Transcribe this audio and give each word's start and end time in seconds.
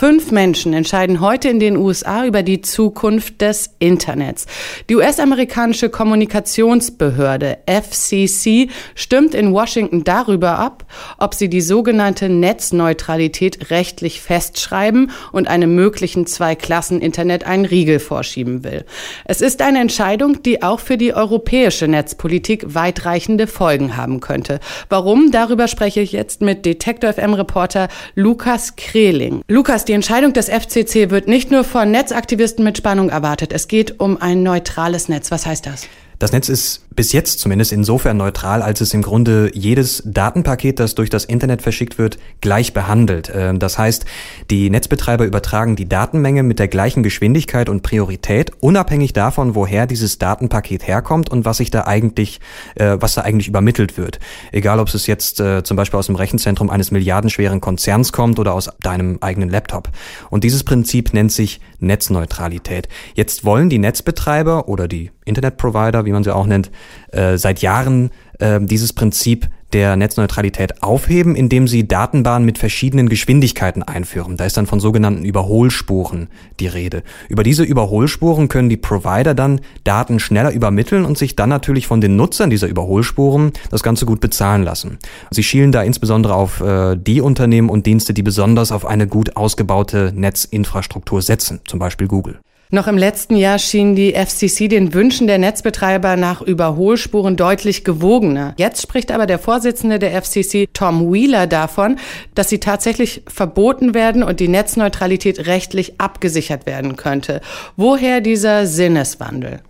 Fünf 0.00 0.30
Menschen 0.30 0.72
entscheiden 0.72 1.20
heute 1.20 1.50
in 1.50 1.60
den 1.60 1.76
USA 1.76 2.24
über 2.24 2.42
die 2.42 2.62
Zukunft 2.62 3.42
des 3.42 3.74
Internets. 3.80 4.46
Die 4.88 4.96
US-amerikanische 4.96 5.90
Kommunikationsbehörde 5.90 7.58
FCC 7.66 8.70
stimmt 8.94 9.34
in 9.34 9.52
Washington 9.52 10.02
darüber 10.02 10.58
ab, 10.58 10.86
ob 11.18 11.34
sie 11.34 11.50
die 11.50 11.60
sogenannte 11.60 12.30
Netzneutralität 12.30 13.70
rechtlich 13.70 14.22
festschreiben 14.22 15.10
und 15.32 15.48
einem 15.48 15.74
möglichen 15.74 16.26
Zwei-Klassen-Internet 16.26 17.44
einen 17.44 17.66
Riegel 17.66 17.98
vorschieben 17.98 18.64
will. 18.64 18.86
Es 19.26 19.42
ist 19.42 19.60
eine 19.60 19.80
Entscheidung, 19.80 20.42
die 20.42 20.62
auch 20.62 20.80
für 20.80 20.96
die 20.96 21.12
europäische 21.12 21.88
Netzpolitik 21.88 22.74
weitreichende 22.74 23.46
Folgen 23.46 23.98
haben 23.98 24.20
könnte. 24.20 24.60
Warum? 24.88 25.30
Darüber 25.30 25.68
spreche 25.68 26.00
ich 26.00 26.12
jetzt 26.12 26.40
mit 26.40 26.64
Detektor 26.64 27.12
FM-Reporter 27.12 27.88
Lukas 28.14 28.76
Kreling. 28.76 29.42
Lukas, 29.46 29.84
die 29.90 29.94
Entscheidung 29.94 30.32
des 30.32 30.48
FCC 30.48 31.10
wird 31.10 31.26
nicht 31.26 31.50
nur 31.50 31.64
von 31.64 31.90
Netzaktivisten 31.90 32.62
mit 32.62 32.78
Spannung 32.78 33.10
erwartet. 33.10 33.52
Es 33.52 33.66
geht 33.66 33.98
um 33.98 34.22
ein 34.22 34.44
neutrales 34.44 35.08
Netz. 35.08 35.32
Was 35.32 35.46
heißt 35.46 35.66
das? 35.66 35.88
Das 36.20 36.30
Netz 36.30 36.48
ist 36.48 36.86
bis 36.94 37.12
jetzt 37.12 37.38
zumindest 37.38 37.72
insofern 37.72 38.16
neutral, 38.16 38.62
als 38.62 38.80
es 38.80 38.92
im 38.94 39.02
Grunde 39.02 39.50
jedes 39.54 40.02
Datenpaket, 40.04 40.80
das 40.80 40.94
durch 40.94 41.08
das 41.08 41.24
Internet 41.24 41.62
verschickt 41.62 41.98
wird, 41.98 42.18
gleich 42.40 42.72
behandelt. 42.72 43.30
Ähm, 43.34 43.58
das 43.58 43.78
heißt, 43.78 44.04
die 44.50 44.70
Netzbetreiber 44.70 45.24
übertragen 45.24 45.76
die 45.76 45.88
Datenmenge 45.88 46.42
mit 46.42 46.58
der 46.58 46.68
gleichen 46.68 47.02
Geschwindigkeit 47.02 47.68
und 47.68 47.82
Priorität, 47.82 48.52
unabhängig 48.60 49.12
davon, 49.12 49.54
woher 49.54 49.86
dieses 49.86 50.18
Datenpaket 50.18 50.86
herkommt 50.86 51.30
und 51.30 51.44
was 51.44 51.58
sich 51.58 51.70
da 51.70 51.86
eigentlich, 51.86 52.40
äh, 52.74 52.96
was 52.98 53.14
da 53.14 53.22
eigentlich 53.22 53.48
übermittelt 53.48 53.96
wird. 53.96 54.18
Egal, 54.50 54.80
ob 54.80 54.88
es 54.92 55.06
jetzt 55.06 55.40
äh, 55.40 55.62
zum 55.62 55.76
Beispiel 55.76 55.98
aus 55.98 56.06
dem 56.06 56.16
Rechenzentrum 56.16 56.70
eines 56.70 56.90
milliardenschweren 56.90 57.60
Konzerns 57.60 58.12
kommt 58.12 58.38
oder 58.38 58.52
aus 58.52 58.68
deinem 58.82 59.18
eigenen 59.20 59.48
Laptop. 59.48 59.88
Und 60.28 60.44
dieses 60.44 60.64
Prinzip 60.64 61.14
nennt 61.14 61.30
sich 61.30 61.60
Netzneutralität. 61.78 62.88
Jetzt 63.14 63.44
wollen 63.44 63.70
die 63.70 63.78
Netzbetreiber 63.78 64.68
oder 64.68 64.88
die 64.88 65.10
Internetprovider, 65.24 66.04
wie 66.04 66.12
man 66.12 66.24
sie 66.24 66.34
auch 66.34 66.46
nennt, 66.46 66.70
äh, 67.12 67.36
seit 67.36 67.62
Jahren 67.62 68.10
äh, 68.38 68.60
dieses 68.60 68.92
Prinzip 68.92 69.48
der 69.72 69.96
Netzneutralität 69.96 70.82
aufheben, 70.82 71.36
indem 71.36 71.68
sie 71.68 71.86
Datenbahnen 71.86 72.44
mit 72.44 72.58
verschiedenen 72.58 73.08
Geschwindigkeiten 73.08 73.82
einführen. 73.82 74.36
Da 74.36 74.44
ist 74.44 74.56
dann 74.56 74.66
von 74.66 74.80
sogenannten 74.80 75.24
Überholspuren 75.24 76.28
die 76.58 76.66
Rede. 76.66 77.02
Über 77.28 77.42
diese 77.42 77.62
Überholspuren 77.62 78.48
können 78.48 78.68
die 78.68 78.76
Provider 78.76 79.34
dann 79.34 79.60
Daten 79.84 80.18
schneller 80.18 80.52
übermitteln 80.52 81.04
und 81.04 81.18
sich 81.18 81.36
dann 81.36 81.48
natürlich 81.48 81.86
von 81.86 82.00
den 82.00 82.16
Nutzern 82.16 82.50
dieser 82.50 82.68
Überholspuren 82.68 83.52
das 83.70 83.82
Ganze 83.82 84.06
gut 84.06 84.20
bezahlen 84.20 84.62
lassen. 84.62 84.98
Sie 85.30 85.42
schielen 85.42 85.72
da 85.72 85.82
insbesondere 85.82 86.34
auf 86.34 86.60
äh, 86.60 86.96
die 86.96 87.20
Unternehmen 87.20 87.68
und 87.68 87.86
Dienste, 87.86 88.12
die 88.12 88.22
besonders 88.22 88.72
auf 88.72 88.84
eine 88.84 89.06
gut 89.06 89.36
ausgebaute 89.36 90.12
Netzinfrastruktur 90.14 91.22
setzen, 91.22 91.60
zum 91.66 91.78
Beispiel 91.78 92.08
Google. 92.08 92.40
Noch 92.72 92.86
im 92.86 92.96
letzten 92.96 93.34
Jahr 93.34 93.58
schien 93.58 93.96
die 93.96 94.12
FCC 94.12 94.68
den 94.68 94.94
Wünschen 94.94 95.26
der 95.26 95.38
Netzbetreiber 95.38 96.14
nach 96.14 96.40
Überholspuren 96.40 97.34
deutlich 97.34 97.82
gewogener. 97.82 98.54
Jetzt 98.58 98.80
spricht 98.82 99.10
aber 99.10 99.26
der 99.26 99.40
Vorsitzende 99.40 99.98
der 99.98 100.22
FCC, 100.22 100.68
Tom 100.72 101.12
Wheeler, 101.12 101.48
davon, 101.48 101.96
dass 102.36 102.48
sie 102.48 102.60
tatsächlich 102.60 103.22
verboten 103.26 103.92
werden 103.92 104.22
und 104.22 104.38
die 104.38 104.46
Netzneutralität 104.46 105.46
rechtlich 105.46 106.00
abgesichert 106.00 106.64
werden 106.66 106.94
könnte. 106.94 107.40
Woher 107.76 108.20
dieser 108.20 108.66
Sinneswandel? 108.66 109.62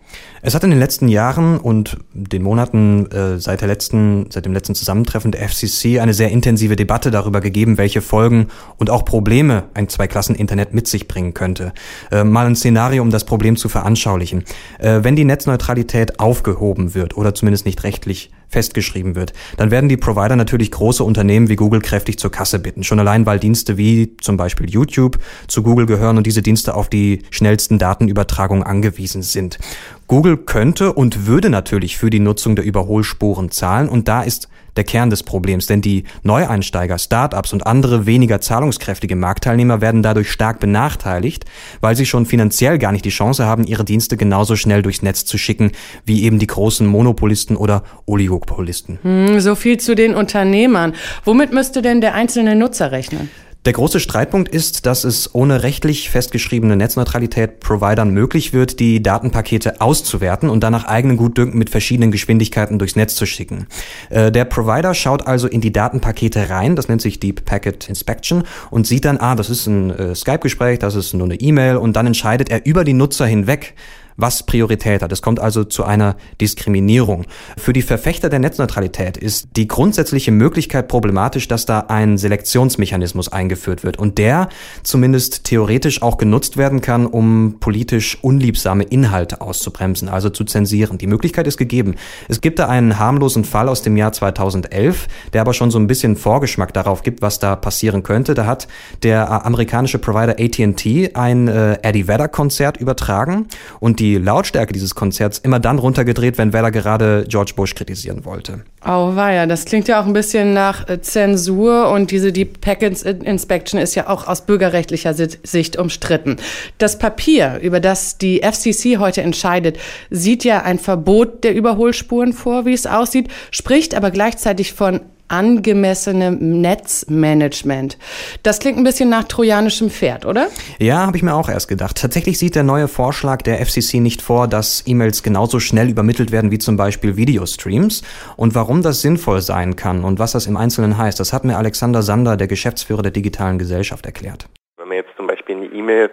Es 0.42 0.55
hat 0.55 0.64
in 0.64 0.70
den 0.70 0.78
letzten 0.78 1.08
Jahren 1.08 1.58
und 1.58 1.98
den 2.14 2.42
Monaten 2.42 3.11
äh, 3.11 3.39
seit 3.39 3.61
der 3.61 3.69
letzten, 3.69 4.30
seit 4.30 4.47
dem 4.47 4.55
letzten 4.55 4.75
Zusammentreffen 4.75 5.33
der 5.33 5.47
FCC 5.47 6.00
eine 6.00 6.14
sehr 6.14 6.30
intensive 6.30 6.77
Debatte 6.77 7.11
darüber 7.11 7.41
gegeben, 7.41 7.77
welche 7.77 8.00
Folgen 8.00 8.48
und 8.78 8.88
auch 8.88 9.05
Probleme 9.05 9.64
ein 9.75 9.88
Zweiklassen-Internet 9.88 10.72
mit 10.72 10.88
sich 10.88 11.08
bringen 11.08 11.34
könnte. 11.34 11.72
Äh, 12.11 12.25
mal 12.25 12.47
ein 12.47 12.56
Szenario, 12.56 13.03
um 13.03 13.11
das 13.11 13.25
Problem 13.25 13.56
zu 13.56 13.69
veranschaulichen. 13.69 14.44
Äh, 14.78 15.00
wenn 15.03 15.16
die 15.16 15.25
Netzneutralität 15.25 16.20
aufgehoben 16.20 16.94
wird 16.94 17.16
oder 17.16 17.34
zumindest 17.34 17.66
nicht 17.66 17.84
rechtlich 17.84 18.31
festgeschrieben 18.50 19.15
wird, 19.15 19.33
dann 19.56 19.71
werden 19.71 19.88
die 19.88 19.97
Provider 19.97 20.37
natürlich 20.37 20.71
große 20.71 21.03
Unternehmen 21.03 21.49
wie 21.49 21.56
Google 21.56 21.81
kräftig 21.81 22.19
zur 22.19 22.31
Kasse 22.31 22.59
bitten. 22.59 22.84
Schon 22.84 22.99
allein, 22.99 23.25
weil 23.25 23.38
Dienste 23.38 23.78
wie 23.78 24.16
zum 24.21 24.37
Beispiel 24.37 24.69
YouTube 24.69 25.19
zu 25.49 25.62
Google 25.62 25.87
gehören 25.87 26.19
und 26.19 26.27
diese 26.27 26.43
Dienste 26.43 26.75
auf 26.75 26.91
die 26.91 27.22
schnellsten 27.31 27.78
Datenübertragungen 27.78 28.65
angewiesen 28.65 29.22
sind. 29.22 29.59
Google 30.06 30.37
könnte 30.37 30.93
und 30.93 31.27
würde 31.27 31.50
natürlich 31.50 31.97
für 31.97 32.11
die 32.11 32.21
Nutzung 32.21 32.56
der 32.56 32.65
Überholspuren 32.65 33.50
zahlen 33.50 33.88
und 33.88 34.09
da 34.09 34.22
ist 34.22 34.49
der 34.76 34.84
Kern 34.84 35.10
des 35.10 35.22
Problems, 35.22 35.66
denn 35.66 35.81
die 35.81 36.04
Neueinsteiger, 36.22 36.98
Startups 36.98 37.53
und 37.53 37.66
andere 37.66 38.06
weniger 38.06 38.41
zahlungskräftige 38.41 39.16
Marktteilnehmer 39.16 39.81
werden 39.81 40.03
dadurch 40.03 40.31
stark 40.31 40.60
benachteiligt, 40.60 41.44
weil 41.81 41.97
sie 41.97 42.06
schon 42.06 42.26
finanziell 42.26 42.78
gar 42.78 42.92
nicht 42.92 43.04
die 43.04 43.10
Chance 43.10 43.44
haben, 43.44 43.64
ihre 43.64 43.84
Dienste 43.84 44.16
genauso 44.16 44.56
schnell 44.56 44.82
durchs 44.82 45.03
Netz 45.03 45.25
zu 45.25 45.38
schicken 45.38 45.72
wie 46.04 46.25
eben 46.25 46.38
die 46.38 46.47
großen 46.47 46.86
Monopolisten 46.86 47.56
oder 47.56 47.84
Oligopolisten. 48.06 48.98
Hm, 49.03 49.41
so 49.41 49.54
viel 49.54 49.78
zu 49.78 49.94
den 49.94 50.14
Unternehmern. 50.14 50.94
Womit 51.25 51.52
müsste 51.52 51.82
denn 51.82 52.00
der 52.00 52.14
einzelne 52.14 52.54
Nutzer 52.56 52.92
rechnen? 52.92 53.31
Der 53.66 53.75
große 53.75 54.00
Streitpunkt 54.00 54.48
ist, 54.48 54.87
dass 54.87 55.04
es 55.04 55.34
ohne 55.34 55.62
rechtlich 55.62 56.09
festgeschriebene 56.09 56.76
Netzneutralität 56.76 57.60
Providern 57.60 58.09
möglich 58.09 58.54
wird, 58.54 58.81
die 58.81 59.03
Datenpakete 59.03 59.82
auszuwerten 59.82 60.48
und 60.48 60.60
dann 60.60 60.72
nach 60.72 60.87
eigenem 60.87 61.19
Gutdünken 61.19 61.59
mit 61.59 61.69
verschiedenen 61.69 62.10
Geschwindigkeiten 62.10 62.78
durchs 62.78 62.97
Netz 62.97 63.16
zu 63.16 63.26
schicken. 63.26 63.66
Äh, 64.09 64.32
der 64.32 64.47
Provider 64.47 64.94
schaut 64.94 65.26
also 65.26 65.47
in 65.47 65.60
die 65.60 65.75
Datenpakete 65.75 66.49
rein, 66.49 66.75
das 66.75 66.88
nennt 66.88 67.03
sich 67.03 67.20
Deep 67.20 67.44
Packet 67.44 67.91
Inspection 67.91 68.44
und 68.70 68.87
sieht 68.87 69.04
dann, 69.04 69.19
ah, 69.19 69.34
das 69.34 69.50
ist 69.50 69.66
ein 69.66 69.91
äh, 69.91 70.15
Skype-Gespräch, 70.15 70.78
das 70.78 70.94
ist 70.94 71.12
nur 71.12 71.26
eine 71.26 71.34
E-Mail 71.34 71.76
und 71.76 71.97
dann 71.97 72.06
entscheidet 72.06 72.49
er 72.49 72.65
über 72.65 72.84
die 72.84 72.94
Nutzer 72.94 73.26
hinweg, 73.26 73.75
was 74.16 74.44
Priorität 74.44 75.03
hat. 75.03 75.12
Es 75.12 75.22
kommt 75.22 75.41
also 75.41 75.65
zu 75.65 75.84
einer 75.84 76.16
Diskriminierung. 76.41 77.25
Für 77.56 77.72
die 77.72 77.82
Verfechter 77.82 78.28
der 78.28 78.38
Netzneutralität 78.38 79.16
ist 79.16 79.48
die 79.56 79.69
grundsätzliche 79.69 80.31
Möglichkeit 80.31 80.88
problematisch, 80.88 81.48
dass 81.48 81.66
da 81.66 81.81
ein 81.88 82.19
Selektionsmechanismus 82.19 83.32
eingeführt 83.32 83.84
wird 83.84 83.99
und 83.99 84.19
der 84.19 84.49
zumindest 84.82 85.44
theoretisch 85.44 86.03
auch 86.03 86.19
genutzt 86.19 86.56
werden 86.56 86.81
kann, 86.81 87.06
um 87.06 87.56
politisch 87.60 88.19
unliebsame 88.22 88.84
Inhalte 88.84 89.41
auszubremsen, 89.41 90.09
also 90.09 90.31
zu 90.31 90.44
zensieren. 90.44 90.99
Die 90.99 91.06
Möglichkeit 91.06 91.47
ist 91.47 91.56
gegeben. 91.56 91.94
Es 92.28 92.41
gibt 92.41 92.59
da 92.59 92.69
einen 92.69 92.99
harmlosen 92.99 93.44
Fall 93.44 93.69
aus 93.69 93.82
dem 93.82 93.97
Jahr 93.97 94.12
2011, 94.12 95.09
der 95.32 95.41
aber 95.41 95.54
schon 95.54 95.70
so 95.70 95.78
ein 95.78 95.87
bisschen 95.87 96.16
Vorgeschmack 96.16 96.72
darauf 96.75 97.03
gibt, 97.03 97.22
was 97.22 97.38
da 97.38 97.56
passieren 97.56 98.03
könnte. 98.03 98.34
Da 98.34 98.47
hat 98.47 98.69
der 99.03 99.44
amerikanische 99.47 99.99
Provider 99.99 100.37
AT&T 100.38 101.15
ein 101.15 101.49
äh, 101.49 101.78
Eddie 101.82 102.09
Vedder 102.09 102.28
Konzert 102.28 102.76
übertragen 102.76 103.47
und 103.81 104.00
die 104.00 104.09
Lautstärke 104.19 104.72
dieses 104.72 104.94
Konzerts 104.94 105.38
immer 105.38 105.60
dann 105.60 105.78
runtergedreht, 105.78 106.38
wenn 106.38 106.53
Weller 106.53 106.71
gerade 106.71 107.25
George 107.28 107.53
Bush 107.56 107.75
kritisieren 107.75 108.25
wollte. 108.25 108.65
Oh, 108.84 109.15
war 109.15 109.32
ja, 109.32 109.47
das 109.47 109.65
klingt 109.65 109.88
ja 109.88 110.00
auch 110.00 110.06
ein 110.06 110.12
bisschen 110.12 110.54
nach 110.54 110.88
äh, 110.88 111.00
Zensur 111.00 111.91
und 111.91 112.10
diese 112.10 112.32
Deep 112.32 112.60
Packets 112.60 113.03
Inspection 113.03 113.78
ist 113.78 113.94
ja 113.94 114.09
auch 114.09 114.26
aus 114.26 114.47
bürgerrechtlicher 114.47 115.15
Sicht 115.15 115.76
umstritten. 115.76 116.37
Das 116.78 116.99
Papier, 116.99 117.59
über 117.62 117.81
das 117.81 118.19
die 118.19 118.41
FCC 118.43 118.99
heute 118.99 119.22
entscheidet, 119.22 119.78
sieht 120.10 120.44
ja 120.44 120.62
ein 120.62 120.78
Verbot 120.78 121.44
der 121.44 121.54
Überholspuren 121.54 122.32
vor, 122.32 122.65
wie 122.65 122.72
es 122.72 122.87
aussieht, 122.87 123.28
spricht 123.50 123.94
aber 123.94 124.10
gleichzeitig 124.10 124.72
von 124.72 125.00
angemessenem 125.30 126.60
Netzmanagement. 126.60 127.98
Das 128.42 128.58
klingt 128.58 128.78
ein 128.78 128.84
bisschen 128.84 129.08
nach 129.08 129.24
trojanischem 129.24 129.91
Pferd, 129.91 130.26
oder? 130.26 130.48
Ja, 130.78 131.06
habe 131.06 131.16
ich 131.16 131.22
mir 131.22 131.34
auch 131.34 131.48
erst 131.48 131.68
gedacht. 131.68 131.96
Tatsächlich 132.00 132.38
sieht 132.38 132.54
der 132.54 132.62
neue 132.62 132.88
Vorschlag 132.88 133.42
der 133.42 133.64
FCC 133.64 134.00
nicht 134.00 134.22
vor, 134.22 134.48
dass 134.48 134.84
E-Mails 134.86 135.22
genauso 135.22 135.60
schnell 135.60 135.88
übermittelt 135.88 136.32
werden 136.32 136.50
wie 136.50 136.58
zum 136.58 136.76
Beispiel 136.76 137.16
Videostreams. 137.16 138.02
Und 138.36 138.54
warum 138.54 138.82
das 138.82 139.02
sinnvoll 139.02 139.40
sein 139.40 139.76
kann 139.76 140.04
und 140.04 140.19
was 140.19 140.32
das 140.32 140.46
im 140.46 140.56
Einzelnen 140.56 140.98
heißt, 140.98 141.20
das 141.20 141.32
hat 141.32 141.44
mir 141.44 141.56
Alexander 141.56 142.02
Sander, 142.02 142.37
der 142.37 142.46
Geschäftsführer 142.46 143.02
der 143.02 143.12
digitalen 143.12 143.58
Gesellschaft, 143.58 144.06
erklärt. 144.06 144.46
Wenn 144.76 144.88
man 144.88 144.96
jetzt 144.96 145.10
zum 145.16 145.26
Beispiel 145.26 145.56
eine 145.56 145.66
E-Mail 145.66 146.10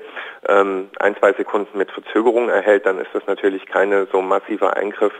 ähm, 0.47 0.89
ein, 0.99 1.15
zwei 1.19 1.33
Sekunden 1.33 1.77
mit 1.77 1.91
Verzögerung 1.91 2.49
erhält, 2.49 2.85
dann 2.85 2.99
ist 2.99 3.09
das 3.13 3.23
natürlich 3.27 3.65
keine 3.65 4.07
so 4.11 4.21
massiver 4.21 4.75
Eingriff 4.77 5.13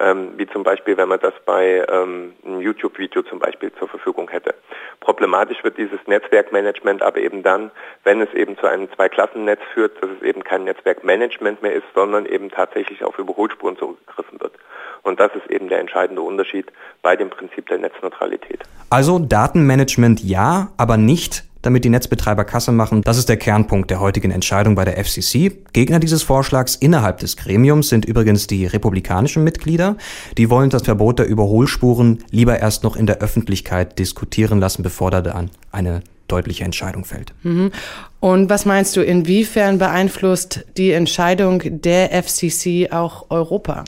ähm, 0.00 0.32
wie 0.36 0.46
zum 0.46 0.62
Beispiel, 0.62 0.96
wenn 0.96 1.08
man 1.08 1.20
das 1.20 1.34
bei 1.44 1.84
ähm, 1.88 2.34
einem 2.44 2.60
YouTube-Video 2.60 3.22
zum 3.22 3.38
Beispiel 3.38 3.72
zur 3.78 3.88
Verfügung 3.88 4.28
hätte. 4.30 4.54
Problematisch 5.00 5.62
wird 5.64 5.78
dieses 5.78 5.98
Netzwerkmanagement 6.06 7.02
aber 7.02 7.18
eben 7.18 7.42
dann, 7.42 7.70
wenn 8.04 8.20
es 8.20 8.32
eben 8.34 8.56
zu 8.58 8.66
einem 8.66 8.90
Zweiklassennetz 8.92 9.60
führt, 9.74 10.02
dass 10.02 10.10
es 10.10 10.22
eben 10.22 10.44
kein 10.44 10.64
Netzwerkmanagement 10.64 11.62
mehr 11.62 11.74
ist, 11.74 11.86
sondern 11.94 12.26
eben 12.26 12.50
tatsächlich 12.50 13.04
auf 13.04 13.18
Überholspuren 13.18 13.76
zurückgegriffen 13.76 14.40
wird. 14.40 14.52
Und 15.02 15.20
das 15.20 15.30
ist 15.34 15.50
eben 15.50 15.68
der 15.68 15.80
entscheidende 15.80 16.22
Unterschied 16.22 16.66
bei 17.02 17.16
dem 17.16 17.30
Prinzip 17.30 17.66
der 17.68 17.78
Netzneutralität. 17.78 18.60
Also 18.90 19.18
Datenmanagement 19.18 20.20
ja, 20.20 20.68
aber 20.76 20.96
nicht 20.96 21.44
damit 21.62 21.84
die 21.84 21.90
Netzbetreiber 21.90 22.44
Kasse 22.44 22.72
machen. 22.72 23.02
Das 23.02 23.18
ist 23.18 23.28
der 23.28 23.36
Kernpunkt 23.36 23.90
der 23.90 24.00
heutigen 24.00 24.30
Entscheidung 24.30 24.74
bei 24.74 24.84
der 24.84 25.02
FCC. 25.02 25.52
Gegner 25.72 25.98
dieses 25.98 26.22
Vorschlags 26.22 26.76
innerhalb 26.76 27.18
des 27.18 27.36
Gremiums 27.36 27.88
sind 27.88 28.04
übrigens 28.04 28.46
die 28.46 28.66
republikanischen 28.66 29.44
Mitglieder. 29.44 29.96
Die 30.36 30.50
wollen 30.50 30.70
das 30.70 30.82
Verbot 30.82 31.18
der 31.18 31.26
Überholspuren 31.26 32.18
lieber 32.30 32.58
erst 32.58 32.84
noch 32.84 32.96
in 32.96 33.06
der 33.06 33.18
Öffentlichkeit 33.18 33.98
diskutieren 33.98 34.60
lassen, 34.60 34.82
bevor 34.82 35.10
da 35.10 35.20
dann 35.20 35.50
eine 35.72 36.02
deutliche 36.28 36.64
Entscheidung 36.64 37.04
fällt. 37.04 37.32
Mhm. 37.42 37.72
Und 38.20 38.50
was 38.50 38.66
meinst 38.66 38.96
du, 38.96 39.02
inwiefern 39.02 39.78
beeinflusst 39.78 40.64
die 40.76 40.92
Entscheidung 40.92 41.62
der 41.64 42.10
FCC 42.22 42.90
auch 42.92 43.26
Europa? 43.30 43.84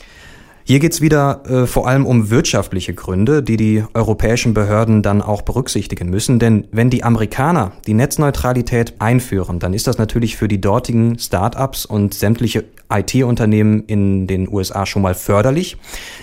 Hier 0.71 0.79
geht's 0.79 1.01
wieder 1.01 1.43
äh, 1.49 1.67
vor 1.67 1.89
allem 1.89 2.07
um 2.07 2.31
wirtschaftliche 2.31 2.95
Gründe, 2.95 3.43
die 3.43 3.57
die 3.57 3.83
europäischen 3.93 4.55
Behörden 4.55 5.03
dann 5.03 5.21
auch 5.21 5.43
berücksichtigen 5.43 6.09
müssen. 6.09 6.39
Denn 6.39 6.69
wenn 6.71 6.91
die 6.91 7.03
Amerikaner 7.03 7.73
die 7.89 7.93
Netzneutralität 7.93 8.95
einführen, 9.01 9.59
dann 9.59 9.75
ist 9.75 9.89
das 9.89 9.99
natürlich 9.99 10.37
für 10.37 10.47
die 10.47 10.61
dortigen 10.61 11.19
Start-ups 11.19 11.87
und 11.87 12.15
sämtliche 12.15 12.67
IT-Unternehmen 12.89 13.83
in 13.89 14.29
den 14.29 14.49
USA 14.49 14.87
schon 14.87 15.03
mal 15.03 15.15
förderlich. 15.15 15.77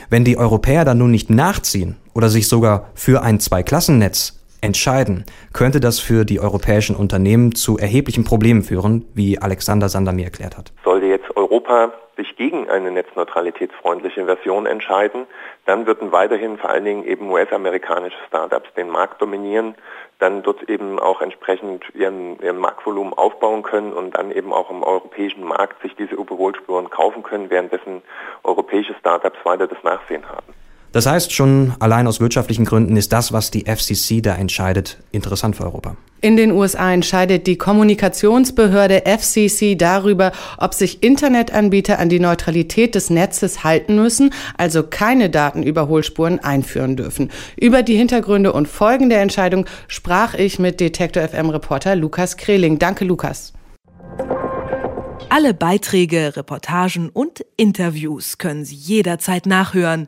Wenn 0.09 0.23
die 0.23 0.37
Europäer 0.37 0.85
dann 0.85 0.99
nun 0.99 1.11
nicht 1.11 1.29
nachziehen 1.29 1.97
oder 2.13 2.29
sich 2.29 2.47
sogar 2.47 2.91
für 2.95 3.23
ein 3.23 3.41
Zweiklassennetz 3.41 4.39
entscheiden, 4.61 5.25
könnte 5.51 5.81
das 5.81 5.99
für 5.99 6.23
die 6.23 6.39
europäischen 6.39 6.95
Unternehmen 6.95 7.53
zu 7.53 7.77
erheblichen 7.77 8.23
Problemen 8.23 8.63
führen, 8.63 9.03
wie 9.13 9.39
Alexander 9.39 9.89
Sander 9.89 10.13
mir 10.13 10.23
erklärt 10.23 10.57
hat. 10.57 10.71
Sollte 10.85 11.07
Europa 11.37 11.93
sich 12.15 12.35
gegen 12.35 12.67
eine 12.67 12.89
netzneutralitätsfreundliche 12.89 14.25
Version 14.25 14.65
entscheiden, 14.65 15.27
dann 15.67 15.85
würden 15.85 16.11
weiterhin 16.11 16.57
vor 16.57 16.71
allen 16.71 16.83
Dingen 16.83 17.05
eben 17.05 17.29
US-amerikanische 17.29 18.17
Startups 18.27 18.73
den 18.73 18.89
Markt 18.89 19.21
dominieren, 19.21 19.75
dann 20.17 20.41
dort 20.41 20.67
eben 20.67 20.97
auch 20.99 21.21
entsprechend 21.21 21.83
ihren, 21.93 22.41
ihren 22.41 22.57
Marktvolumen 22.57 23.13
aufbauen 23.13 23.61
können 23.61 23.93
und 23.93 24.17
dann 24.17 24.31
eben 24.31 24.51
auch 24.51 24.71
im 24.71 24.81
europäischen 24.81 25.43
Markt 25.43 25.79
sich 25.83 25.95
diese 25.95 26.15
Überholspuren 26.15 26.89
kaufen 26.89 27.21
können, 27.21 27.51
währenddessen 27.51 28.01
europäische 28.43 28.95
Startups 28.95 29.37
weiter 29.43 29.67
das 29.67 29.83
Nachsehen 29.83 30.27
haben. 30.27 30.56
Das 30.97 31.05
heißt, 31.05 31.31
schon 31.31 31.75
allein 31.77 32.07
aus 32.07 32.19
wirtschaftlichen 32.19 32.65
Gründen 32.65 32.97
ist 32.97 33.13
das, 33.13 33.31
was 33.31 33.51
die 33.51 33.65
FCC 33.65 34.19
da 34.19 34.33
entscheidet, 34.33 34.97
interessant 35.11 35.55
für 35.55 35.65
Europa. 35.65 35.95
In 36.21 36.37
den 36.37 36.51
USA 36.51 36.91
entscheidet 36.91 37.45
die 37.45 37.55
Kommunikationsbehörde 37.55 39.03
FCC 39.05 39.75
darüber, 39.75 40.31
ob 40.57 40.73
sich 40.73 41.03
Internetanbieter 41.03 41.99
an 41.99 42.09
die 42.09 42.19
Neutralität 42.19 42.95
des 42.95 43.11
Netzes 43.11 43.63
halten 43.63 43.95
müssen, 43.97 44.33
also 44.57 44.81
keine 44.81 45.29
Datenüberholspuren 45.29 46.39
einführen 46.39 46.95
dürfen. 46.95 47.29
Über 47.57 47.83
die 47.83 47.95
Hintergründe 47.95 48.51
und 48.51 48.67
Folgen 48.67 49.11
der 49.11 49.21
Entscheidung 49.21 49.67
sprach 49.87 50.33
ich 50.33 50.57
mit 50.57 50.79
Detektor 50.79 51.21
FM 51.27 51.51
Reporter 51.51 51.95
Lukas 51.95 52.37
Kreling. 52.37 52.79
Danke, 52.79 53.05
Lukas. 53.05 53.53
Alle 55.29 55.53
Beiträge, 55.53 56.35
Reportagen 56.35 57.09
und 57.09 57.45
Interviews 57.55 58.39
können 58.39 58.65
Sie 58.65 58.73
jederzeit 58.73 59.45
nachhören 59.45 60.07